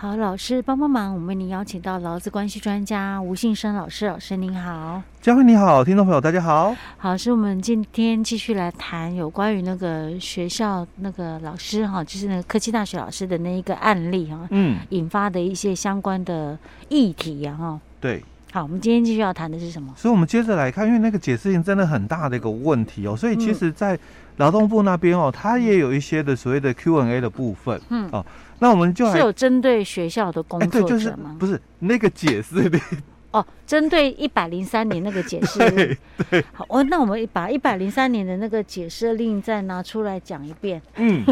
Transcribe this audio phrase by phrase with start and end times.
[0.00, 16.56] 好，老师帮帮忙，我们为您邀请到劳资关系专家吴信生老师，老师您好，佳慧你好，听众朋友大家好，好，是我们今天继续来谈有关于那个学校那个老师哈，就是那个科技大学老师的那一个案例哈，嗯，引发的一些相关的
[16.88, 18.22] 议题呀哈，对，
[18.52, 19.92] 好，我们今天继续要谈的是什么？
[19.96, 23.98] 所以我们接着来看，因为那个解释性真的很大的一个问题哦，所以其实，在
[24.38, 28.24] 劳动部那边哦，它也有一些的所谓的 Q&A 的部分，嗯哦。
[28.60, 30.86] 那我们就是有针对学校的工作者吗？
[30.86, 32.76] 欸、对，就是不是那个解释的
[33.30, 35.96] 哦，针对一百零三年那个解释 令。
[36.30, 40.82] 对，好，哦，那我们把一百零三年的那个解释令再拿出来讲一遍。
[40.96, 41.24] 嗯，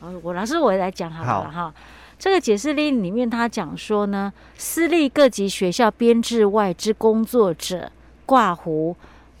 [0.22, 1.72] 我老师我来讲好了哈。
[2.18, 7.90] 这个解释令里面他讲说呢，私立各级学校编制外之工作者
[8.24, 8.94] 挂弧，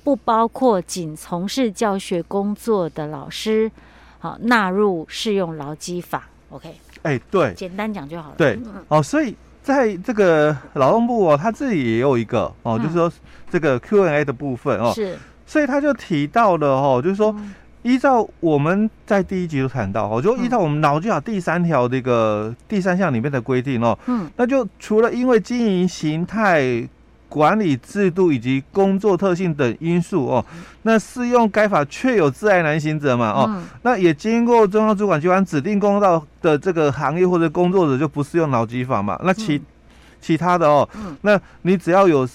[0.04, 3.70] 不包括仅从事教学工作的老师，
[4.18, 6.28] 好纳入适用劳基法。
[6.50, 6.74] OK。
[7.02, 8.34] 哎，对，简单讲就好了。
[8.36, 13.12] 对，哦，所以在这个劳动部哦，他自己也有一个哦，就是说
[13.50, 17.34] 这个 Q&A 的部分哦，是，所以他就提到了哦，就是说
[17.82, 26.88] 依照我们在第一集就谈到哦，就依照我们劳基法第三条这个第三项里面的规定哦，嗯，那就除了因为经营形态。
[27.32, 30.44] 管理制度以及工作特性等因素哦，
[30.82, 39.18] 那适用该法确有自爱难行者嘛哦，嗯、那也经过中央主管机关指定公道的这个行业或者工作者就不适用劳基法嘛。
[39.24, 39.64] 那其、嗯、
[40.20, 40.86] 其他的哦，
[41.22, 42.28] 那你只要有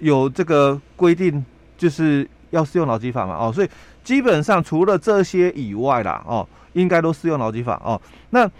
[0.00, 1.44] 有这个规定，
[1.78, 3.70] 就是要适用劳基法嘛哦，所以
[4.02, 8.00] 基本上除了这些以外啦哦，应该都适用劳基法哦。
[8.30, 8.50] 那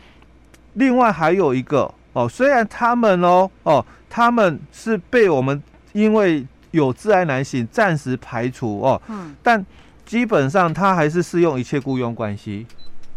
[0.74, 5.60] 另外还有一个哦，虽然他们哦哦，他们是被我们。
[5.92, 9.64] 因为有致癌男性，暂时排除哦，嗯，但
[10.06, 12.66] 基本上它还是适用一切雇佣关系，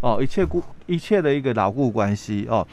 [0.02, 2.68] 哦，一切雇一切的一个牢固关系哦。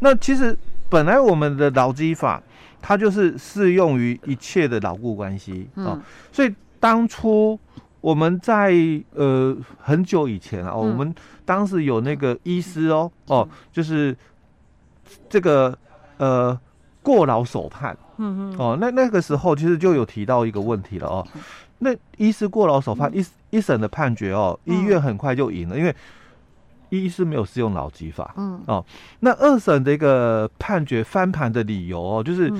[0.00, 0.56] 那其实
[0.88, 2.42] 本来我们的劳基法
[2.80, 6.00] 它就是适用于一切的牢固关系哦，
[6.32, 7.58] 所以当初
[8.00, 8.74] 我们在
[9.14, 11.14] 呃很久以前啊，我们
[11.44, 14.16] 当时有那个医师哦哦，就是
[15.28, 15.76] 这个
[16.16, 16.58] 呃
[17.02, 17.96] 过劳手判。
[18.18, 21.26] 嗯嗯哦，那那个时候其实就有提到一个问题了哦，
[21.78, 25.94] 那医师过劳手判一一审的判决哦，医院很快就赢了，因为
[26.90, 28.32] 医师没有适用劳基法。
[28.36, 28.84] 嗯哦，
[29.20, 32.52] 那二审的一个判决翻盘的理由哦，就是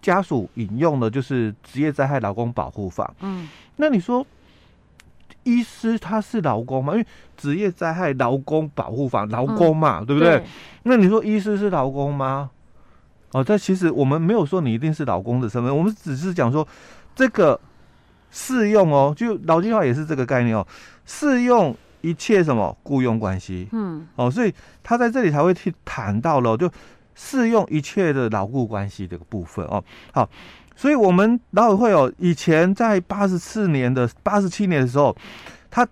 [0.00, 3.12] 家属引用的就是职业灾害劳工保护法。
[3.20, 4.26] 嗯，那你说
[5.44, 6.92] 医师他是劳工吗？
[6.94, 7.06] 因为
[7.36, 10.42] 职业灾害劳工保护法劳工嘛，对不对？
[10.84, 12.50] 那你说医师是劳工吗？
[13.32, 16.66] 哦，但其实我们没有说你一定是老公的身份，我们只是讲说
[17.14, 17.58] 这个
[18.30, 20.66] 适用哦，就劳基法也是这个概念哦，
[21.06, 26.70] 适用一切什么雇佣关系，嗯，哦，所以他在这里才会去谈到了，就
[27.14, 29.82] 适用一切的牢固关系这个部分哦。
[30.12, 30.28] 好，
[30.76, 35.16] 所以我们劳委会哦，以前在八十四年的八十七年的时候，
[35.70, 35.88] 他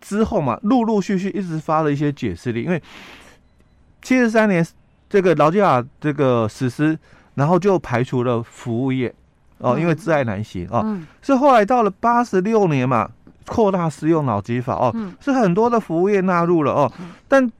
[0.00, 2.82] 之后嘛，陆陆续续一直发了一些解释令，因为
[4.02, 4.66] 七十三年。
[5.08, 6.98] 这个劳基法这个实施，
[7.34, 9.14] 然后就排除了服务业
[9.58, 13.08] 哦，因为自爱难行哦，嗯、是后来到了八十六年嘛，
[13.46, 16.92] 扩大适用劳基法哦，嗯、是很多的服务业纳入了哦，
[17.28, 17.50] 但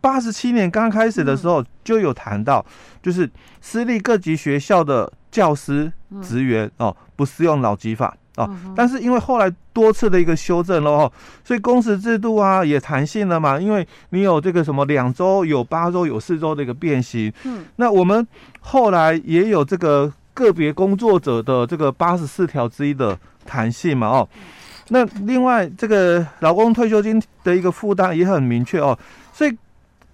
[0.00, 2.64] 八十七年刚开始的时候就有谈到，
[3.02, 3.30] 就是
[3.60, 5.92] 私立各级学校的教师
[6.22, 8.16] 职员哦，不适用劳基法。
[8.36, 11.12] 哦，但是因为后来多次的一个修正了哦，
[11.44, 17.32] 所以工时制度啊也弹性了嘛，因为你有这个什么两周、有八周、有四周的一个变形。
[17.44, 18.26] 嗯，那我们
[18.60, 24.28] 后来也有这个个别工作者的这个八十四条之一的弹性嘛哦，
[24.88, 28.98] 那另外这个劳工退休金的一个负担也很明确哦，
[29.32, 29.56] 所以。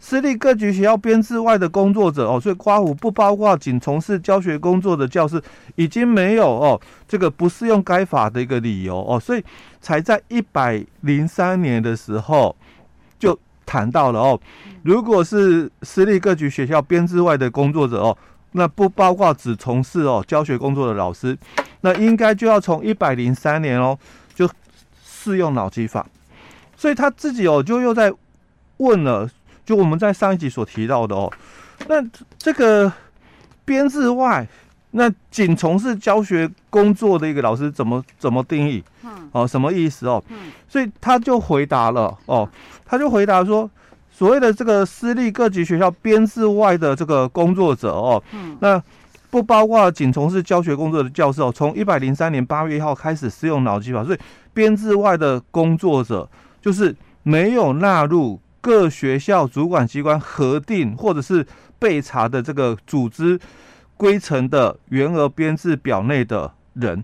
[0.00, 5.42] 私立各级学校编制外的工作者哦，所以括弧不包括仅从事教学工作的教师，
[5.74, 9.44] 已经没有哦，这个不适用该法的一个理由哦，所以
[9.80, 12.54] 才在一百零三年的时候
[13.18, 14.40] 就谈到了哦，
[14.84, 18.16] 如果是私立各级学校编制外的工作者哦，
[18.52, 21.36] 那不包括只从事哦教学工作的老师，
[21.80, 23.98] 那应该就要从一百零三年哦
[24.32, 24.48] 就
[25.04, 26.06] 适用脑机法，
[26.76, 28.12] 所以他自己哦就又在
[28.76, 29.28] 问了。
[29.68, 31.30] 就我们在上一集所提到的哦，
[31.88, 32.02] 那
[32.38, 32.90] 这个
[33.66, 34.48] 编制外，
[34.92, 38.82] 那仅从事教学工作的一个老师怎么怎么定义？
[39.04, 40.24] 嗯，哦，什么意思哦？
[40.28, 42.48] 嗯，所以他就回答了哦，
[42.86, 43.70] 他就回答说，
[44.10, 48.82] 所谓的这个私立各级学校编制外的这个工作者哦，嗯，那
[49.28, 54.18] 不包括仅从事教学工作的教师哦，从一百零三年八月一号开始适用劳基法，所以
[54.54, 56.26] 编制外的工作者
[56.62, 58.40] 就是没有纳入。
[58.60, 61.46] 各学校主管机关核定或者是
[61.78, 63.38] 被查的这个组织
[63.96, 67.02] 规程的员额编制表内的人，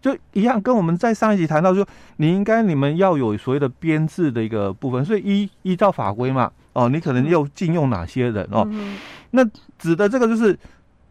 [0.00, 1.86] 就一样，跟我们在上一集谈到说，
[2.16, 8.66] 你应该你们要有所谓的编制的一个部分，所以依依照法规嘛，哦，你可能又禁用哪些人哦？
[8.70, 8.96] 嗯、
[9.30, 9.44] 那
[9.78, 10.58] 指的这个就是，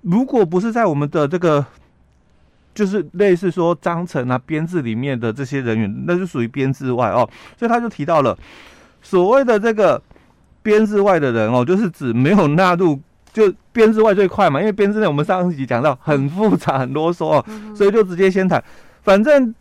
[0.02, 1.66] 如果不是在我们的这个。
[2.76, 7.18] 就是类似说章程啊，编制里面的这些人员，那就属于编制外哦。
[7.56, 8.36] 所以他就提到了
[9.04, 10.02] 所谓的这个
[10.64, 13.00] 编制外的人哦，就是指没有纳入，
[13.32, 17.46] 就编制外最快嘛，因为编制内我们上一集讲到很复杂很啰嗦哦，
[17.76, 18.64] 所以就直接先谈，
[19.02, 19.54] 反正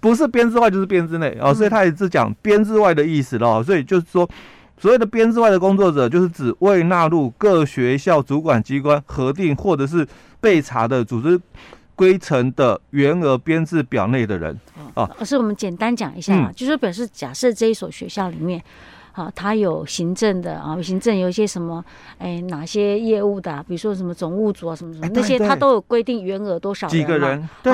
[0.00, 3.62] 不是编制外就是编制内哦，所以他也是讲编制外的意思了。
[3.62, 4.28] 所以就是说，
[4.76, 10.06] 所谓的编制外的工作者，就是指未纳入各学校主管机关核定或者是
[10.40, 11.40] 备查的组织。
[11.98, 14.56] 规程的员额编制表内的人。
[14.94, 18.60] 啊，可是我们简单讲一下啊，嗯、就是表示假设这一所学校里面，
[19.12, 21.84] 啊，他有行政的啊，行政有一些什么，
[22.18, 27.72] 哎，哪些业务的、啊，比如说什么总务组啊，什么什么、哎、那些，他都有规定员额多少人，几个人，对，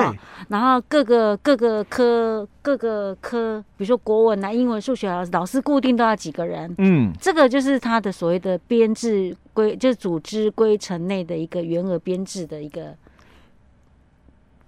[0.49, 12.93] 然后各个各个科各个科，比如说国文啊、英文、数学啊，老师固定都要几个人，嗯，这个就是他的所谓的编制规，就是组织规程内的一个员额编制的一个。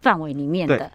[0.02, 0.92] 范围里面的，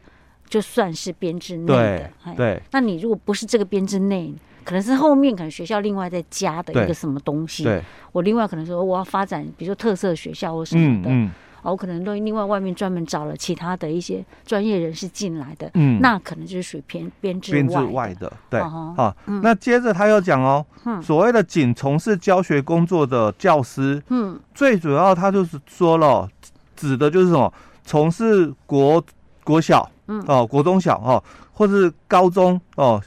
[0.49, 2.11] 就算是编制内的。
[2.37, 4.33] 对，那你如果不是这个编制内，
[4.65, 7.65] 可能是后面可能学校另外再加的一个什么东西。
[7.65, 7.83] 对，
[8.13, 11.31] 我另外可能说我要发展，比如说特色学校或什么的，嗯，
[11.63, 18.33] 我可能都另外外面专门找了其他的一些专业人士进来的，嗯，那可能就是属于编编制编制外的。
[18.49, 20.65] 对，好，那接着他又讲哦，
[21.03, 26.29] 所谓的仅从事教学工作的教师，嗯，最主要他就是说了，
[26.77, 27.53] 指的就是什么？
[27.85, 29.05] 从事国
[29.45, 33.03] 国小，嗯，哦，国中小，哦，或是高中，哦，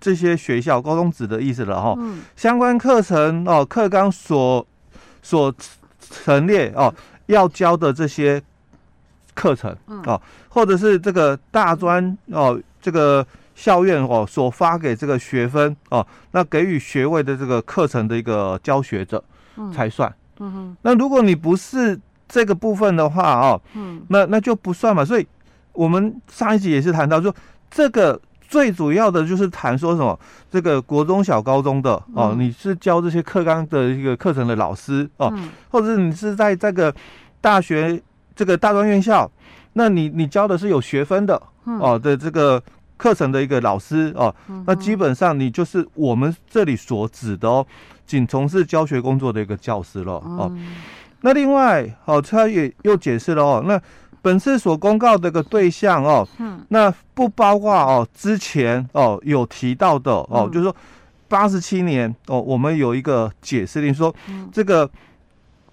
[0.00, 4.66] 这些学校，高中指的意思了，哈，嗯，相关课程，哦，课纲所
[5.22, 5.54] 所
[6.00, 6.92] 陈列，哦，
[7.26, 8.42] 要教的这些
[9.34, 9.74] 课程，
[10.04, 13.24] 哦，或者是这个大专，哦，这个
[13.54, 19.22] 校院，哦，所发给这个学分，哦，那给予学位的这个课程的一个教学者，
[19.72, 21.98] 才算，嗯哼，那如果你不是。
[22.28, 25.04] 这个部分的话哦，嗯，那那就不算嘛。
[25.04, 25.26] 所以，
[25.72, 27.34] 我们上一集也是谈到说，
[27.70, 30.18] 这个最主要的就是谈说什么，
[30.50, 35.32] 这个国中小、高中的哦，你是教这些课纲的一个课程的老师哦，
[35.70, 36.94] 或者是你是在这个
[37.40, 38.00] 大学
[38.34, 39.30] 这个大专院校，
[39.72, 42.62] 那你你教的是有学分的哦的这个
[42.96, 44.34] 课程的一个老师哦，
[44.66, 47.66] 那基本上你就是我们这里所指的哦，
[48.06, 50.50] 仅从事教学工作的一个教师了哦。
[51.22, 53.80] 那另外，哦，他也又解释了哦，那
[54.22, 60.74] 本次所公告的个对象哦，嗯，那不包括哦之前哦有提到的哦，嗯、就是说
[61.26, 64.14] 八十七年哦，我们有一个解释令说，
[64.52, 64.90] 这个、嗯、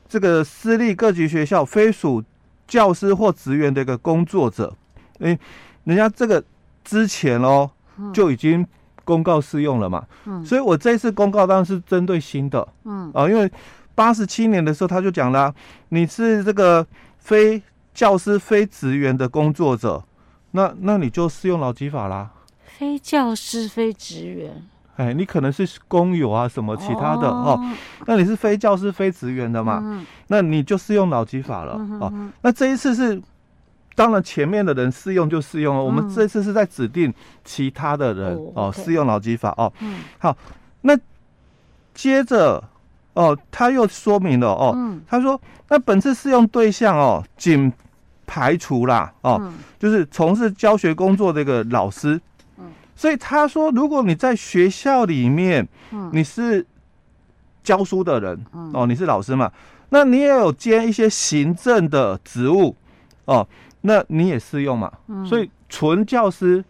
[0.10, 2.24] 这个私立各级学校非属
[2.68, 4.74] 教师或职员的一个工作者，
[5.20, 5.38] 诶，
[5.84, 6.44] 人家这个
[6.84, 7.70] 之前哦
[8.12, 8.66] 就已经
[9.04, 13.52] 公告适用了嘛，嗯，所以我这次公告当然是针对新的，嗯，啊，因为。
[13.96, 15.56] 八十七年的时候，他就讲了，
[15.90, 16.86] 你是这个
[17.18, 17.64] 非
[17.94, 20.04] 教师、非职员的工作者，
[20.52, 22.30] 那那你就适用劳基法啦。
[22.66, 27.72] 非教师、非职员，哎，你可能是工友啊，什么其他的哦，哦，
[28.06, 32.12] 那你是非教师、非职员的嘛，嗯、那你就适用劳基法了、哦。
[32.42, 33.22] 那这一次是，
[33.96, 37.14] 当然前面的人适用就适用了，嗯、我们这次是在指定
[37.46, 39.72] 其他的人哦，适、哦 okay、用劳基法哦。
[39.80, 40.36] 嗯，好，
[40.82, 41.00] 那
[41.94, 42.62] 接着。
[43.16, 47.72] 哦，他又说明了哦，嗯、他说那本次适用对象哦，仅
[48.28, 52.20] 排除啦哦，嗯、就是从事教学工作的一个老师，
[52.58, 56.66] 嗯，所以他说，如果你在学校里面，嗯，你是
[57.64, 59.50] 教书的人，嗯、哦，你是老师嘛，
[59.90, 62.76] 那你也有兼一些行政的职务，
[63.24, 63.48] 哦，
[63.82, 66.62] 那你也适用嘛，嗯，所以纯教师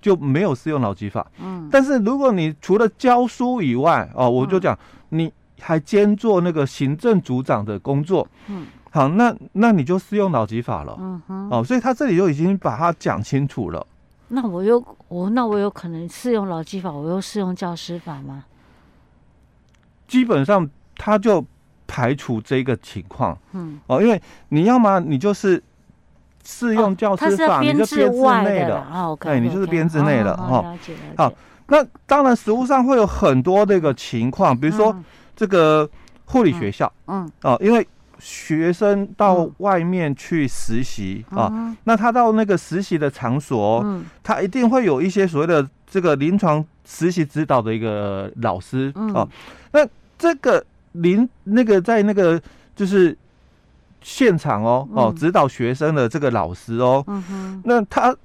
[0.00, 4.78] 就没有适用劳基法，嗯，但是如果你除了教书以外，哦，我就讲
[5.10, 5.30] 你。
[5.60, 13.86] 还兼做那个行政组长的工作，嗯，好，那那你就适用劳基法了，嗯哼，哦，所以他这里就已经把它讲清楚了。
[14.28, 18.44] 那我有我那我有可能适用劳基法，我又适用教师法吗？
[20.06, 21.44] 基本上他就
[21.86, 24.20] 排除这个情况，嗯，哦，因为
[24.50, 25.62] 你要么你就是
[26.44, 31.16] 适用教师法，你就编制内的，哦，对，你就是编制内的，哦，了解了解。
[31.16, 31.32] 好，
[31.68, 34.94] 那当然实务上会有很多这个情况，比如说。
[35.36, 35.88] 这个
[36.24, 37.86] 护理学校，嗯，哦、啊，因为
[38.18, 49.28] 学生到外面去实习、嗯、啊，那他到那个实习的场所，嗯，他一定会有一些所谓的这个临床实习指导的一个老师，嗯、啊，
[49.72, 49.86] 那
[50.18, 52.40] 这个临那个在那个
[52.74, 53.16] 就是
[54.00, 58.16] 现场哦哦指导学生的这个老师哦，嗯哼，那他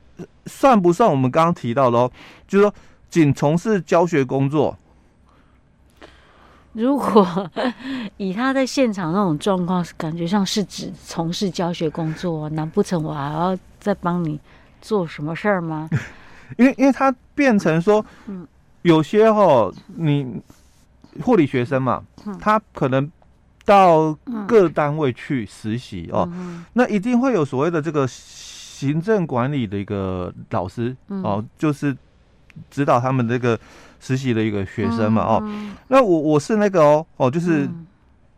[0.46, 2.12] 算不算我们刚刚提到的哦？
[2.48, 2.74] 就是说
[3.10, 4.76] 仅从事教学工作。
[6.74, 7.52] 如果
[8.16, 14.40] 以他在现场那种状况，感觉上是指从事教学工作，难不成我还要再帮你
[14.82, 15.90] 做什么事儿吗？
[16.58, 18.48] 因为，因为他变成说，嗯，
[18.84, 20.42] 有些哈，你
[21.22, 22.02] 护理学生嘛，
[22.40, 23.12] 他可能
[23.66, 24.14] 到
[24.48, 26.30] 各单位去实习哦，
[26.74, 31.96] 那一定会有所谓的这个行政管理的一个老师哦，就是
[32.70, 33.60] 指导他们这个。
[34.02, 35.42] 实习的一个学生嘛，哦，
[35.88, 37.70] 那我我是那个哦，哦，就是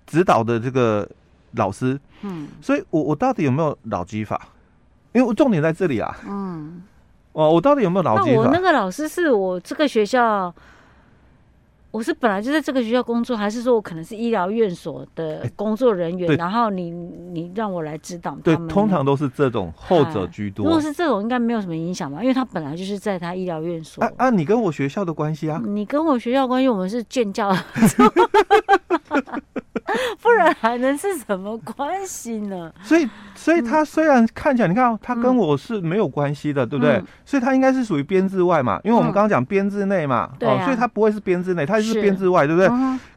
[0.05, 1.09] 指导的这个
[1.53, 4.39] 老师，嗯，所以我我到底有没有老技法？
[5.13, 6.83] 因为我重点在这里啊，嗯，
[7.31, 8.41] 哦，我到底有没有老技法？
[8.43, 10.53] 那我那个老师是我这个学校。
[11.93, 16.27] 我是本来就在这个学校工作，还是说我可能是医疗院所的工作人员？
[16.31, 18.67] 欸、然后你你让我来指导他们？
[18.67, 20.65] 对，通常都是这种后者居多。
[20.65, 22.19] 如果是这种，应该没有什么影响吧？
[22.23, 24.03] 因为他本来就是在他医疗院所。
[24.03, 24.29] 啊啊！
[24.31, 25.61] 你跟我学校的关系啊？
[25.63, 27.55] 你跟我学校关系，我们是建教。
[30.23, 32.71] 不然还能是什么关系呢？
[32.81, 37.03] 所以，所以他虽然看起来，你看他跟我是没有关系的，对不对？
[37.25, 42.69] 所以他应该是属于编制外嘛，因为我们刚刚讲编制内嘛，哦，所以他不会是编制内，他就是编制外，对不对？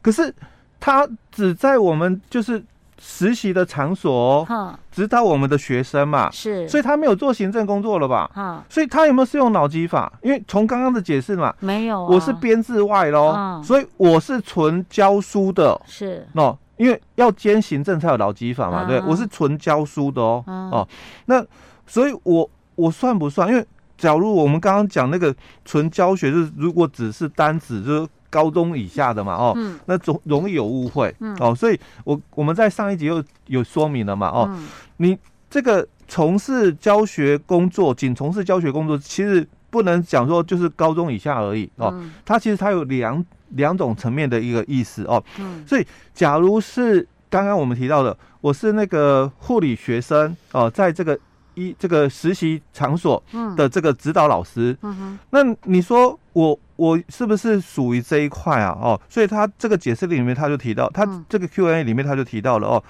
[0.03, 0.35] 可是
[0.81, 2.61] 他只在我们就是
[2.99, 4.45] 实习的场所
[4.91, 8.65] 指导我们的学生嘛，是，所以他没有做行政工作了吧？
[8.69, 10.13] 所以他有没有适用脑机法？
[10.23, 16.57] 因为从刚刚的解释嘛，没有，我是编制外喽，所以我是纯教书的，是喏。
[16.77, 20.89] 因为要兼行政才有劳基法嘛，对，我是纯教书的哦，哦，
[21.25, 21.45] 那
[21.87, 23.49] 所以我我算不算？
[23.49, 23.67] 因为
[23.97, 29.57] 假如我们刚刚讲那个纯教学，就是如果只是单指就是高中以下的嘛，哦，
[29.87, 34.59] 那总容易有误会，哦，所以我我们在上一集又有说明了嘛，哦，
[34.99, 35.17] 你
[35.49, 43.25] 这个从事教学工作，仅从事教学工作，其实不能讲说就是高中以下而已哦，它其实它有两。
[43.51, 51.19] 两种层面的一个意思哦，嗯，所以假如是刚刚我们提到的，我是那个护理学生哦，在这个
[51.55, 53.23] 一这个实习场所
[53.57, 58.77] 的这个指导老师，嗯哼，那你说我我是不是属于这一块啊？
[58.81, 62.83] 哦，所以他这个解释里面他就提到，他这个 Q&A 里面他就提到了哦，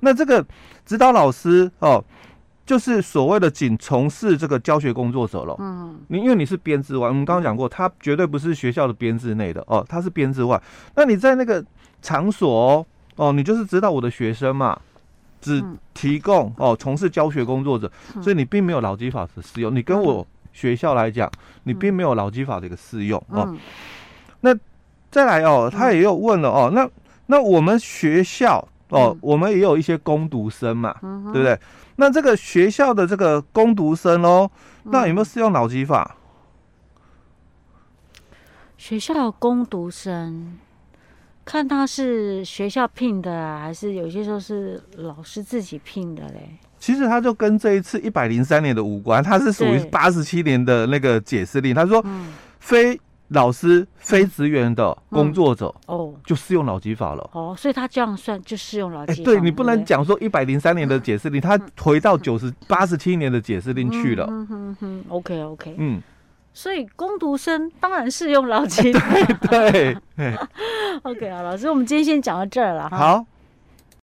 [0.00, 0.44] 那这个
[0.86, 2.04] 指导老师哦。
[2.66, 5.54] 就是所谓的仅从事这个教学工作者了。
[5.58, 10.60] 嗯，你因为你是编制外，我们刚刚讲过，他绝对不是学校的编制内的哦，他是编制外。
[10.94, 11.62] 那你在那个
[12.00, 14.78] 场所哦，哦，你就是指导我的学生嘛，
[15.40, 17.90] 只提供哦从事教学工作者，
[18.22, 19.74] 所以你并没有劳基法的适用。
[19.74, 21.30] 你跟我学校来讲，
[21.64, 23.54] 你并没有劳基法的一个适用哦。
[24.40, 24.56] 那
[25.10, 26.88] 再来哦，他也有问了哦，那
[27.26, 30.94] 那我们学校哦，我们也有一些工读生嘛，
[31.32, 31.58] 对不对？
[31.96, 34.50] 那这个学校的这个工读生哦，
[34.84, 36.16] 那有没有适用脑机法？
[38.76, 40.58] 学校的工读生，
[41.44, 46.58] 看他是学校聘的啊，还是有些时候是老师自己聘的嘞？
[46.78, 51.74] 其实他就跟这一次一百零三年的无关，他是属于八十七年的那个解释令。
[51.74, 52.04] 他说，
[52.60, 53.00] 非。
[53.34, 59.20] 老师非职员的工作者哦，就适用劳基法了哦，所以他这样算就适用劳基法。
[59.20, 64.26] 哎，对你不能讲说一百零三年的解释令，他回到 九十八十七年的解释令去了。
[64.30, 66.00] 嗯哼哼，OK OK，嗯，
[66.54, 69.00] 所以工读生当然适用劳基法。
[69.50, 70.36] 对对
[71.02, 72.96] ，OK 啊，老师，我们今天先讲到这儿了哈。
[72.96, 73.26] 好。